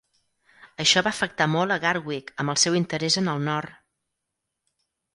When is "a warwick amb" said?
1.77-2.57